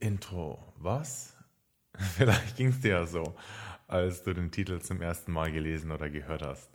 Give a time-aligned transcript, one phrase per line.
[0.00, 1.34] Intro, was?
[2.16, 3.34] Vielleicht ging es dir ja so,
[3.88, 6.70] als du den Titel zum ersten Mal gelesen oder gehört hast.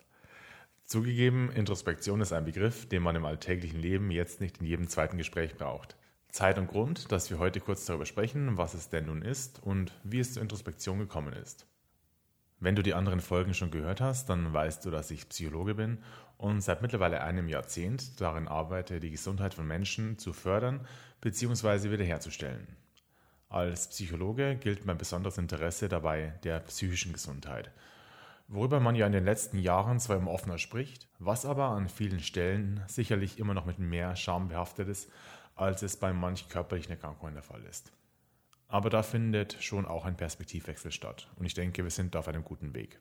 [0.84, 5.18] Zugegeben, Introspektion ist ein Begriff, den man im alltäglichen Leben jetzt nicht in jedem zweiten
[5.18, 5.96] Gespräch braucht.
[6.28, 9.94] Zeit und Grund, dass wir heute kurz darüber sprechen, was es denn nun ist und
[10.04, 11.66] wie es zur Introspektion gekommen ist.
[12.60, 16.00] Wenn du die anderen Folgen schon gehört hast, dann weißt du, dass ich Psychologe bin
[16.38, 20.86] und seit mittlerweile einem Jahrzehnt darin arbeite, die Gesundheit von Menschen zu fördern
[21.22, 21.90] bzw.
[21.90, 22.68] wiederherzustellen.
[23.54, 27.70] Als Psychologe gilt mein besonderes Interesse dabei der psychischen Gesundheit,
[28.48, 32.20] worüber man ja in den letzten Jahren zwar immer offener spricht, was aber an vielen
[32.20, 35.08] Stellen sicherlich immer noch mit mehr Scham behaftet ist,
[35.54, 37.92] als es bei manch körperlichen Erkrankungen der Fall ist.
[38.70, 42.28] Aber da findet schon auch ein Perspektivwechsel statt und ich denke, wir sind da auf
[42.28, 43.00] einem guten Weg.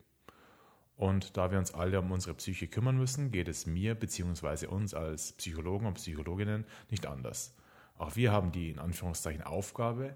[0.97, 4.67] Und da wir uns alle um unsere Psyche kümmern müssen, geht es mir bzw.
[4.67, 7.57] uns als Psychologen und Psychologinnen nicht anders.
[7.97, 10.15] Auch wir haben die in Anführungszeichen Aufgabe,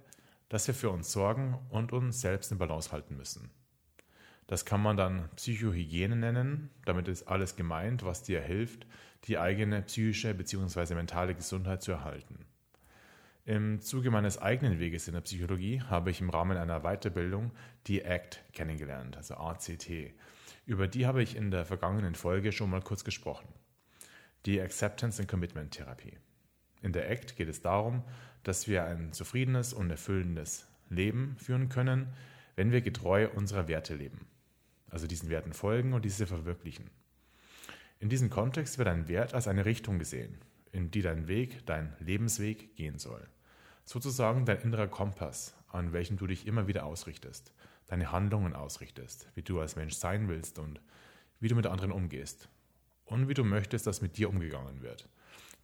[0.49, 3.51] dass wir für uns sorgen und uns selbst in Balance halten müssen.
[4.47, 6.71] Das kann man dann Psychohygiene nennen.
[6.85, 8.87] Damit ist alles gemeint, was dir hilft,
[9.25, 10.95] die eigene psychische bzw.
[10.95, 12.47] mentale Gesundheit zu erhalten.
[13.45, 17.53] Im Zuge meines eigenen Weges in der Psychologie habe ich im Rahmen einer Weiterbildung
[17.87, 19.89] die ACT kennengelernt, also ACT.
[20.65, 23.49] Über die habe ich in der vergangenen Folge schon mal kurz gesprochen.
[24.47, 26.19] Die Acceptance and Commitment Therapie.
[26.83, 28.03] In der ACT geht es darum,
[28.43, 32.13] dass wir ein zufriedenes und erfüllendes Leben führen können,
[32.55, 34.27] wenn wir getreu unserer Werte leben.
[34.89, 36.91] Also diesen Werten folgen und diese verwirklichen.
[37.99, 40.39] In diesem Kontext wird ein Wert als eine Richtung gesehen,
[40.71, 43.27] in die dein Weg, dein Lebensweg gehen soll.
[43.85, 47.53] Sozusagen dein innerer Kompass, an welchem du dich immer wieder ausrichtest,
[47.87, 50.81] deine Handlungen ausrichtest, wie du als Mensch sein willst und
[51.41, 52.49] wie du mit anderen umgehst
[53.05, 55.09] und wie du möchtest, dass mit dir umgegangen wird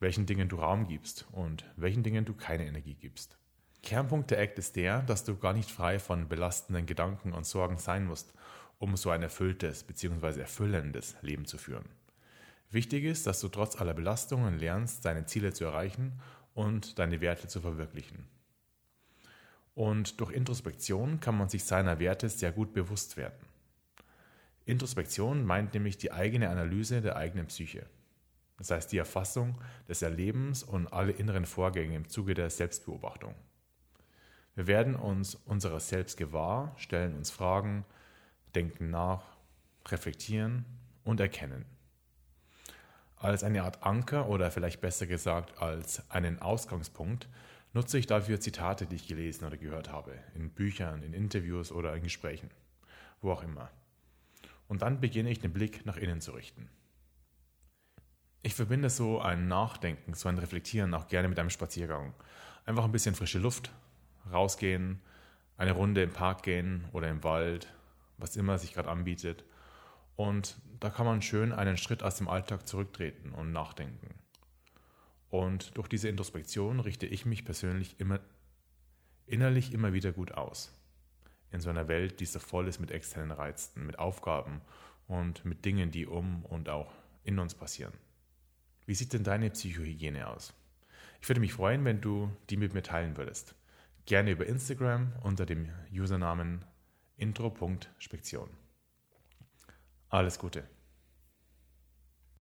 [0.03, 3.39] welchen Dingen du Raum gibst und welchen Dingen du keine Energie gibst.
[3.83, 7.79] Kernpunkt der Act ist der, dass du gar nicht frei von belastenden Gedanken und Sorgen
[7.79, 8.35] sein musst,
[8.79, 10.41] um so ein erfülltes bzw.
[10.41, 11.89] erfüllendes Leben zu führen.
[12.71, 16.21] Wichtig ist, dass du trotz aller Belastungen lernst, deine Ziele zu erreichen
[16.55, 18.27] und deine Werte zu verwirklichen.
[19.75, 23.47] Und durch Introspektion kann man sich seiner Werte sehr gut bewusst werden.
[24.65, 27.87] Introspektion meint nämlich die eigene Analyse der eigenen Psyche.
[28.63, 29.59] Das heißt die Erfassung
[29.89, 33.35] des Erlebens und alle inneren Vorgänge im Zuge der Selbstbeobachtung.
[34.55, 37.85] Wir werden uns unserer selbst gewahr, stellen uns Fragen,
[38.55, 39.25] denken nach,
[39.89, 40.65] reflektieren
[41.03, 41.65] und erkennen.
[43.17, 47.29] Als eine Art Anker oder vielleicht besser gesagt als einen Ausgangspunkt
[47.73, 51.97] nutze ich dafür Zitate, die ich gelesen oder gehört habe, in Büchern, in Interviews oder
[51.97, 52.51] in Gesprächen,
[53.23, 53.71] wo auch immer.
[54.69, 56.69] Und dann beginne ich den Blick nach innen zu richten.
[58.45, 62.13] Ich verbinde so ein Nachdenken, so ein Reflektieren auch gerne mit einem Spaziergang.
[62.67, 63.71] Einfach ein bisschen frische Luft,
[64.33, 65.01] rausgehen,
[65.57, 67.73] eine Runde im Park gehen oder im Wald,
[68.19, 69.45] was immer sich gerade anbietet.
[70.17, 74.13] Und da kann man schön einen Schritt aus dem Alltag zurücktreten und nachdenken.
[75.31, 78.19] Und durch diese Introspektion richte ich mich persönlich immer
[79.25, 80.77] innerlich immer wieder gut aus.
[81.53, 84.63] In so einer Welt, die so voll ist mit externen Reizen, mit Aufgaben
[85.07, 86.93] und mit Dingen, die um und auch
[87.23, 87.93] in uns passieren.
[88.87, 90.55] Wie sieht denn deine Psychohygiene aus?
[91.21, 93.55] Ich würde mich freuen, wenn du die mit mir teilen würdest.
[94.07, 96.65] Gerne über Instagram unter dem Usernamen
[97.17, 98.51] intro.spektion.
[100.09, 100.65] Alles Gute.